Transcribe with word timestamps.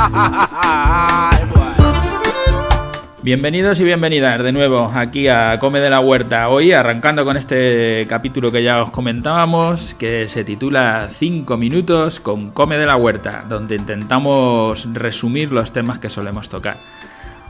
Bienvenidos 3.22 3.78
y 3.80 3.84
bienvenidas 3.84 4.42
de 4.42 4.52
nuevo 4.52 4.90
aquí 4.94 5.28
a 5.28 5.58
Come 5.58 5.80
de 5.80 5.90
la 5.90 6.00
Huerta. 6.00 6.48
Hoy 6.48 6.72
arrancando 6.72 7.26
con 7.26 7.36
este 7.36 8.06
capítulo 8.08 8.50
que 8.50 8.62
ya 8.62 8.82
os 8.82 8.90
comentábamos, 8.90 9.92
que 9.94 10.26
se 10.26 10.42
titula 10.42 11.10
5 11.10 11.54
minutos 11.58 12.18
con 12.18 12.50
Come 12.50 12.78
de 12.78 12.86
la 12.86 12.96
Huerta, 12.96 13.44
donde 13.46 13.76
intentamos 13.76 14.88
resumir 14.94 15.52
los 15.52 15.72
temas 15.72 15.98
que 15.98 16.08
solemos 16.08 16.48
tocar. 16.48 16.78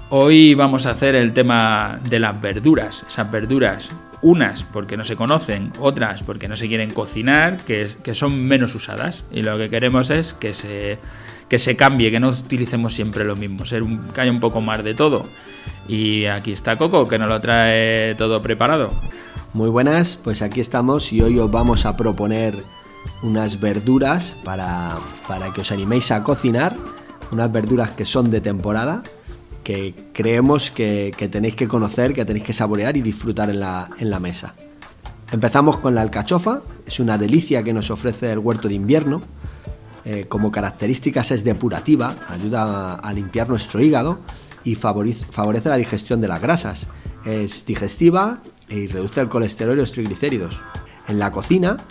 Hoy 0.09 0.55
vamos 0.55 0.87
a 0.87 0.91
hacer 0.91 1.15
el 1.15 1.33
tema 1.33 2.01
de 2.09 2.19
las 2.19 2.41
verduras, 2.41 3.05
esas 3.07 3.31
verduras, 3.31 3.91
unas 4.23 4.65
porque 4.65 4.97
no 4.97 5.05
se 5.05 5.15
conocen, 5.15 5.73
otras 5.79 6.25
porque 6.25 6.49
no 6.49 6.57
se 6.57 6.67
quieren 6.67 6.91
cocinar, 6.91 7.59
que, 7.59 7.87
que 8.03 8.17
son 8.17 8.43
menos 8.43 8.75
usadas. 8.75 9.23
Y 9.31 9.43
lo 9.43 9.57
que 9.57 9.71
queremos 9.71 10.11
es 10.11 10.35
que 10.35 10.53
se, 10.53 10.99
que 11.51 11.59
se 11.59 11.77
cambie, 11.77 12.13
que 12.13 12.21
no 12.21 12.31
utilicemos 12.31 12.95
siempre 12.95 13.25
lo 13.25 13.35
mismo, 13.35 13.67
ser 13.67 13.83
un, 13.83 13.99
que 14.15 14.21
haya 14.21 14.31
un 14.31 14.39
poco 14.39 14.61
más 14.61 14.83
de 14.85 14.95
todo. 14.95 15.27
Y 15.89 16.27
aquí 16.27 16.53
está 16.53 16.79
Coco, 16.79 17.09
que 17.09 17.19
nos 17.19 17.29
lo 17.29 17.41
trae 17.41 18.15
todo 18.15 18.41
preparado. 18.41 18.91
Muy 19.53 19.69
buenas, 19.69 20.17
pues 20.17 20.43
aquí 20.43 20.61
estamos 20.61 21.13
y 21.13 21.21
hoy 21.21 21.41
os 21.41 21.51
vamos 21.51 21.85
a 21.87 21.97
proponer 21.97 22.55
unas 23.23 23.59
verduras 23.59 24.37
para, 24.45 24.97
para 25.27 25.53
que 25.53 25.63
os 25.63 25.73
animéis 25.73 26.13
a 26.13 26.23
cocinar, 26.23 26.77
unas 27.33 27.51
verduras 27.51 27.91
que 27.91 28.05
son 28.05 28.31
de 28.31 28.41
temporada, 28.41 29.03
que 29.65 29.95
creemos 30.13 30.71
que, 30.71 31.13
que 31.17 31.29
tenéis 31.29 31.57
que 31.57 31.67
conocer, 31.67 32.13
que 32.13 32.25
tenéis 32.25 32.45
que 32.45 32.53
saborear 32.53 32.97
y 32.97 33.03
disfrutar 33.03 33.51
en 33.51 33.59
la, 33.59 33.91
en 33.99 34.09
la 34.09 34.21
mesa. 34.21 34.55
Empezamos 35.33 35.79
con 35.79 35.97
la 35.97 36.03
alcachofa, 36.03 36.63
es 36.87 37.01
una 37.01 37.19
delicia 37.19 37.65
que 37.65 37.73
nos 37.73 37.91
ofrece 37.91 38.31
el 38.31 38.39
huerto 38.39 38.69
de 38.69 38.75
invierno. 38.75 39.21
Eh, 40.05 40.27
como 40.29 40.51
características 40.51 41.31
es 41.31 41.45
depurativa, 41.45 42.17
ayuda 42.29 42.95
a, 42.95 43.13
limpiar 43.13 43.49
nuestro 43.49 43.81
hígado 43.81 44.21
y 44.65 44.75
favorece 44.75 45.69
la 45.69 45.77
digestión 45.77 46.21
de 46.21 46.29
las 46.29 46.41
grasas. 46.41 46.87
Es 47.25 47.67
digestiva 47.67 48.41
y 48.69 48.87
reduce 48.87 49.21
el 49.21 49.29
colesterol 49.29 49.77
y 49.77 49.81
los 49.81 49.93
triglicéridos. 49.93 50.61
En 51.07 51.19
la 51.19 51.31
cocina, 51.33 51.85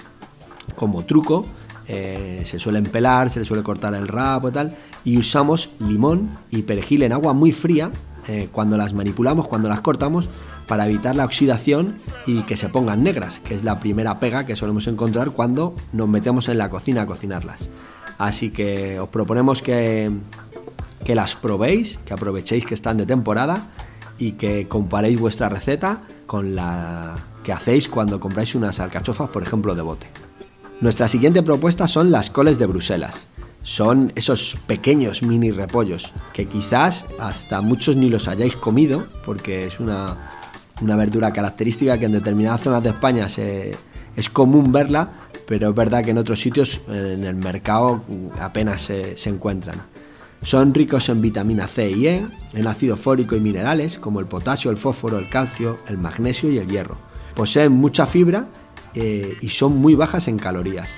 como 0.75 1.03
truco, 1.05 1.45
eh, 1.87 2.43
se 2.45 2.59
suelen 2.59 2.83
pelar, 2.83 3.29
se 3.29 3.39
le 3.39 3.45
suele 3.45 3.63
cortar 3.63 3.93
el 3.93 4.07
rabo 4.07 4.49
y 4.49 4.51
tal, 4.51 4.75
y 5.03 5.17
usamos 5.17 5.71
limón 5.79 6.29
y 6.51 6.63
perejil 6.63 7.03
en 7.03 7.13
agua 7.13 7.33
muy 7.33 7.51
fría 7.51 7.91
eh, 8.27 8.49
cuando 8.51 8.77
las 8.77 8.93
manipulamos, 8.93 9.47
cuando 9.47 9.69
las 9.69 9.81
cortamos, 9.81 10.29
para 10.67 10.85
evitar 10.85 11.15
la 11.15 11.25
oxidación 11.25 11.97
y 12.27 12.43
que 12.43 12.57
se 12.57 12.69
pongan 12.69 13.03
negras, 13.03 13.39
que 13.39 13.55
es 13.55 13.63
la 13.63 13.79
primera 13.79 14.19
pega 14.19 14.45
que 14.45 14.55
solemos 14.55 14.85
encontrar 14.85 15.31
cuando 15.31 15.73
nos 15.93 16.07
metemos 16.07 16.47
en 16.47 16.59
la 16.59 16.69
cocina 16.69 17.01
a 17.01 17.05
cocinarlas. 17.07 17.69
Así 18.19 18.51
que 18.51 18.99
os 18.99 19.07
proponemos 19.09 19.63
que, 19.63 20.11
que 21.05 21.15
las 21.15 21.35
probéis, 21.35 21.97
que 22.05 22.13
aprovechéis 22.13 22.65
que 22.65 22.75
están 22.75 22.97
de 22.97 23.05
temporada 23.05 23.67
y 24.19 24.33
que 24.33 24.67
comparéis 24.67 25.17
vuestra 25.19 25.47
receta 25.47 26.01
con 26.27 26.53
la 26.53 27.15
que 27.43 27.53
hacéis 27.53 27.87
cuando 27.87 28.19
compráis 28.19 28.53
unas 28.55 28.81
alcachofas, 28.81 29.29
por 29.29 29.41
ejemplo, 29.41 29.73
de 29.73 29.81
bote. 29.81 30.07
Nuestra 30.81 31.07
siguiente 31.07 31.41
propuesta 31.41 31.87
son 31.87 32.11
las 32.11 32.29
coles 32.29 32.59
de 32.59 32.65
Bruselas. 32.65 33.27
Son 33.63 34.11
esos 34.15 34.57
pequeños 34.67 35.23
mini 35.23 35.51
repollos 35.51 36.11
que 36.33 36.45
quizás 36.45 37.05
hasta 37.19 37.61
muchos 37.61 37.95
ni 37.95 38.09
los 38.09 38.27
hayáis 38.27 38.55
comido 38.55 39.07
porque 39.25 39.65
es 39.67 39.79
una, 39.79 40.31
una 40.81 40.95
verdura 40.95 41.31
característica 41.31 41.97
que 41.97 42.05
en 42.05 42.13
determinadas 42.13 42.61
zonas 42.61 42.83
de 42.83 42.89
España 42.89 43.29
se, 43.29 43.77
es 44.15 44.29
común 44.29 44.71
verla, 44.71 45.09
pero 45.49 45.69
es 45.69 45.75
verdad 45.75 46.03
que 46.03 46.11
en 46.11 46.19
otros 46.19 46.39
sitios 46.39 46.79
en 46.87 47.23
el 47.23 47.33
mercado 47.33 48.03
apenas 48.39 48.83
se, 48.83 49.17
se 49.17 49.31
encuentran. 49.31 49.81
Son 50.43 50.75
ricos 50.75 51.09
en 51.09 51.23
vitamina 51.23 51.67
C 51.67 51.89
y 51.89 52.05
E, 52.05 52.27
en 52.53 52.67
ácido 52.67 52.95
fólico 52.95 53.35
y 53.35 53.39
minerales 53.39 53.97
como 53.97 54.19
el 54.19 54.27
potasio, 54.27 54.69
el 54.69 54.77
fósforo, 54.77 55.17
el 55.17 55.27
calcio, 55.27 55.79
el 55.87 55.97
magnesio 55.97 56.51
y 56.51 56.59
el 56.59 56.67
hierro. 56.67 56.97
Poseen 57.33 57.71
mucha 57.71 58.05
fibra 58.05 58.45
eh, 58.93 59.39
y 59.41 59.49
son 59.49 59.75
muy 59.77 59.95
bajas 59.95 60.27
en 60.27 60.37
calorías, 60.37 60.91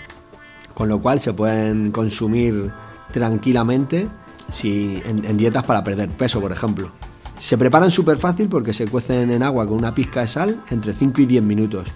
con 0.74 0.90
lo 0.90 1.02
cual 1.02 1.22
se 1.22 1.32
pueden 1.32 1.94
consumir 1.94 2.72
tranquilamente 3.14 4.10
si, 4.50 5.02
en, 5.06 5.24
en 5.24 5.38
dietas 5.38 5.64
para 5.64 5.82
perder 5.82 6.10
peso, 6.10 6.42
por 6.42 6.52
ejemplo. 6.52 6.92
Se 7.38 7.58
preparan 7.58 7.90
súper 7.90 8.18
fácil 8.18 8.50
porque 8.50 8.74
se 8.74 8.86
cuecen 8.86 9.32
en 9.32 9.44
agua 9.44 9.66
con 9.66 9.78
una 9.78 9.96
pizca 9.96 10.20
de 10.20 10.28
sal 10.28 10.62
entre 10.72 10.92
5 10.92 11.22
y 11.22 11.26
10 11.26 11.44
minutos 11.46 11.88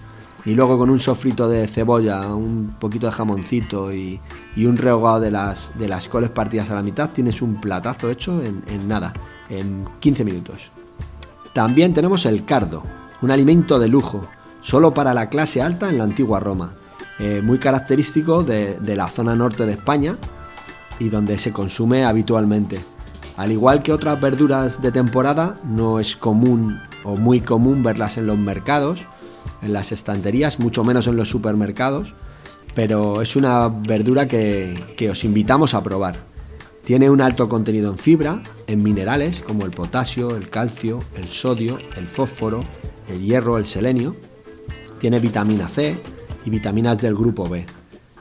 y 0.46 0.54
luego 0.54 0.78
con 0.78 0.90
un 0.90 1.00
sofrito 1.00 1.48
de 1.48 1.66
cebolla, 1.66 2.32
un 2.32 2.76
poquito 2.78 3.06
de 3.06 3.12
jamoncito 3.12 3.92
y, 3.92 4.20
un 4.56 4.76
rehogado 4.76 5.20
de 5.20 5.32
las, 5.32 5.76
de 5.76 5.88
las 5.88 6.08
coles 6.08 6.30
partidas 6.30 6.70
a 6.70 6.76
la 6.76 6.82
mitad, 6.82 7.10
tienes 7.10 7.42
un 7.42 7.60
platazo 7.60 8.08
hecho 8.10 8.40
en, 8.42 8.88
nada, 8.88 9.12
en 9.50 9.84
15 9.98 10.24
minutos. 10.24 10.70
También 11.52 11.92
tenemos 11.92 12.24
el 12.26 12.44
cardo, 12.44 12.84
un 13.22 13.32
alimento 13.32 13.80
de 13.80 13.88
lujo, 13.88 14.22
solo 14.60 14.94
para 14.94 15.12
la 15.14 15.28
clase 15.28 15.60
alta 15.60 15.88
en 15.88 15.98
la 15.98 16.04
antigua 16.04 16.38
Roma, 16.38 16.74
eh, 17.18 17.42
muy 17.42 17.58
característico 17.58 18.44
de 18.44 18.96
la 18.96 19.08
zona 19.08 19.34
norte 19.34 19.66
de 19.66 19.72
España 19.72 20.16
y 21.00 21.08
donde 21.08 21.38
se 21.38 21.52
consume 21.52 22.04
habitualmente. 22.04 22.84
Al 23.36 23.52
igual 23.52 23.82
que 23.82 23.92
otras 23.92 24.20
verduras 24.20 24.80
de 24.80 24.92
temporada, 24.92 25.56
no 25.64 26.00
es 26.00 26.16
común 26.16 26.80
o 27.04 27.16
muy 27.16 27.40
común 27.40 27.82
verlas 27.82 28.16
en 28.16 28.26
los 28.26 28.38
mercados, 28.38 29.06
en 29.62 29.72
las 29.72 29.92
estanterías, 29.92 30.58
mucho 30.58 30.84
menos 30.84 31.06
en 31.06 31.16
los 31.16 31.28
supermercados, 31.28 32.14
pero 32.74 33.22
es 33.22 33.36
una 33.36 33.68
verdura 33.68 34.28
que, 34.28 34.94
que, 34.96 35.10
os 35.10 35.24
invitamos 35.24 35.74
a 35.74 35.82
probar. 35.82 36.16
Tiene 36.84 37.10
un 37.10 37.20
alto 37.20 37.48
contenido 37.48 37.90
en 37.90 37.98
fibra, 37.98 38.42
en 38.66 38.82
minerales 38.82 39.42
como 39.42 39.64
el 39.64 39.72
potasio, 39.72 40.36
el 40.36 40.50
calcio, 40.50 41.00
el 41.16 41.28
sodio, 41.28 41.78
el 41.96 42.06
fósforo, 42.06 42.64
el 43.08 43.22
hierro, 43.22 43.58
el 43.58 43.66
selenio. 43.66 44.14
Tiene 44.98 45.18
vitamina 45.18 45.68
C 45.68 45.98
y 46.44 46.50
vitaminas 46.50 46.98
del 46.98 47.14
grupo 47.14 47.48
B. 47.48 47.66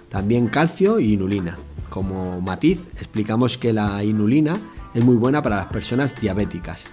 También 0.09 0.47
calcio 0.47 0.99
y 0.99 1.13
inulina. 1.13 1.57
Como 1.89 2.41
matiz, 2.41 2.87
explicamos 2.99 3.57
que 3.57 3.73
la 3.73 4.03
inulina 4.03 4.57
es 4.93 5.03
muy 5.03 5.15
buena 5.15 5.41
para 5.41 5.57
las 5.57 5.67
personas 5.67 6.19
diabéticas. 6.19 6.85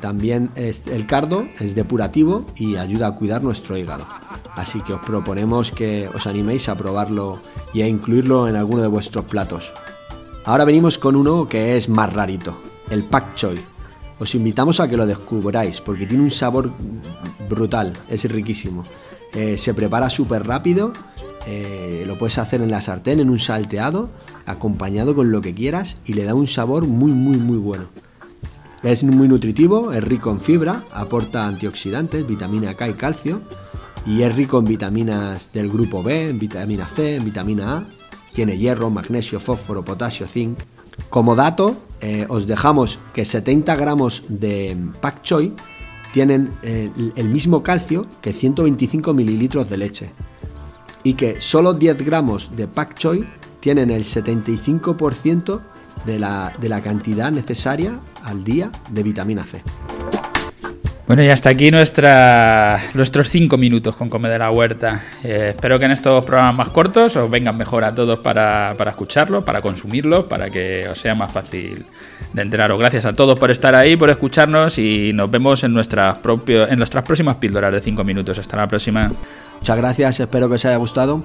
También 0.00 0.50
es, 0.54 0.86
el 0.86 1.06
cardo 1.06 1.48
es 1.58 1.74
depurativo 1.74 2.46
y 2.56 2.76
ayuda 2.76 3.08
a 3.08 3.14
cuidar 3.14 3.42
nuestro 3.42 3.76
hígado. 3.76 4.06
Así 4.54 4.80
que 4.80 4.92
os 4.92 5.00
proponemos 5.00 5.72
que 5.72 6.08
os 6.14 6.26
animéis 6.26 6.68
a 6.68 6.76
probarlo 6.76 7.40
y 7.72 7.82
a 7.82 7.88
incluirlo 7.88 8.48
en 8.48 8.56
alguno 8.56 8.82
de 8.82 8.88
vuestros 8.88 9.24
platos. 9.24 9.72
Ahora 10.44 10.64
venimos 10.64 10.98
con 10.98 11.16
uno 11.16 11.48
que 11.48 11.76
es 11.76 11.88
más 11.88 12.12
rarito, 12.12 12.56
el 12.90 13.04
pak 13.04 13.34
choi. 13.34 13.58
Os 14.18 14.34
invitamos 14.34 14.80
a 14.80 14.88
que 14.88 14.96
lo 14.96 15.06
descubráis 15.06 15.80
porque 15.80 16.06
tiene 16.06 16.24
un 16.24 16.30
sabor 16.30 16.72
brutal, 17.48 17.92
es 18.08 18.24
riquísimo. 18.30 18.84
Eh, 19.32 19.58
se 19.58 19.74
prepara 19.74 20.08
súper 20.08 20.46
rápido, 20.46 20.92
eh, 21.46 22.04
lo 22.06 22.18
puedes 22.18 22.38
hacer 22.38 22.62
en 22.62 22.70
la 22.70 22.80
sartén, 22.80 23.20
en 23.20 23.30
un 23.30 23.38
salteado, 23.38 24.10
acompañado 24.46 25.14
con 25.14 25.30
lo 25.30 25.40
que 25.40 25.54
quieras 25.54 25.98
y 26.04 26.14
le 26.14 26.24
da 26.24 26.34
un 26.34 26.46
sabor 26.46 26.86
muy 26.86 27.12
muy 27.12 27.36
muy 27.36 27.58
bueno. 27.58 27.88
Es 28.82 29.02
muy 29.02 29.26
nutritivo, 29.26 29.92
es 29.92 30.04
rico 30.04 30.30
en 30.30 30.40
fibra, 30.40 30.84
aporta 30.92 31.48
antioxidantes, 31.48 32.24
vitamina 32.24 32.76
K 32.76 32.88
y 32.88 32.94
calcio, 32.94 33.40
y 34.06 34.22
es 34.22 34.36
rico 34.36 34.60
en 34.60 34.66
vitaminas 34.66 35.52
del 35.52 35.68
grupo 35.68 36.02
B, 36.02 36.28
en 36.28 36.38
vitamina 36.38 36.86
C, 36.86 37.16
en 37.16 37.24
vitamina 37.24 37.78
A. 37.78 37.84
Tiene 38.32 38.56
hierro, 38.56 38.88
magnesio, 38.88 39.40
fósforo, 39.40 39.84
potasio, 39.84 40.28
zinc. 40.28 40.60
Como 41.10 41.34
dato, 41.34 41.76
eh, 42.00 42.26
os 42.28 42.46
dejamos 42.46 43.00
que 43.12 43.24
70 43.24 43.74
gramos 43.74 44.22
de 44.28 44.76
pak 45.00 45.22
choi 45.22 45.52
tienen 46.12 46.50
eh, 46.62 46.90
el 47.16 47.28
mismo 47.28 47.64
calcio 47.64 48.06
que 48.20 48.32
125 48.32 49.12
mililitros 49.12 49.68
de 49.68 49.76
leche 49.76 50.10
y 51.02 51.14
que 51.14 51.40
solo 51.40 51.74
10 51.74 52.04
gramos 52.04 52.50
de 52.56 52.68
pak 52.68 52.94
choi 52.94 53.26
tienen 53.60 53.90
el 53.90 54.04
75% 54.04 55.60
de 56.04 56.18
la, 56.18 56.52
de 56.58 56.68
la 56.68 56.80
cantidad 56.80 57.30
necesaria 57.30 57.98
al 58.24 58.44
día 58.44 58.70
de 58.88 59.02
vitamina 59.02 59.44
C. 59.44 59.62
Bueno, 61.06 61.22
y 61.22 61.30
hasta 61.30 61.48
aquí 61.48 61.70
nuestra, 61.70 62.78
nuestros 62.92 63.30
cinco 63.30 63.56
minutos 63.56 63.96
con 63.96 64.10
Come 64.10 64.28
de 64.28 64.38
la 64.38 64.50
Huerta. 64.50 65.04
Eh, 65.24 65.54
espero 65.54 65.78
que 65.78 65.86
en 65.86 65.92
estos 65.92 66.22
programas 66.22 66.54
más 66.54 66.68
cortos 66.68 67.16
os 67.16 67.30
vengan 67.30 67.56
mejor 67.56 67.82
a 67.84 67.94
todos 67.94 68.18
para, 68.18 68.74
para 68.76 68.90
escucharlo, 68.90 69.42
para 69.42 69.62
consumirlo, 69.62 70.28
para 70.28 70.50
que 70.50 70.86
os 70.86 70.98
sea 70.98 71.14
más 71.14 71.32
fácil 71.32 71.86
de 72.34 72.42
enteraros. 72.42 72.78
Gracias 72.78 73.06
a 73.06 73.14
todos 73.14 73.38
por 73.38 73.50
estar 73.50 73.74
ahí, 73.74 73.96
por 73.96 74.10
escucharnos 74.10 74.78
y 74.78 75.12
nos 75.14 75.30
vemos 75.30 75.64
en 75.64 75.72
nuestras, 75.72 76.18
propio, 76.18 76.68
en 76.68 76.76
nuestras 76.76 77.04
próximas 77.04 77.36
píldoras 77.36 77.72
de 77.72 77.80
cinco 77.80 78.04
minutos. 78.04 78.38
Hasta 78.38 78.58
la 78.58 78.68
próxima. 78.68 79.10
Muchas 79.60 79.76
gracias, 79.78 80.20
espero 80.20 80.46
que 80.50 80.56
os 80.56 80.64
haya 80.66 80.76
gustado. 80.76 81.22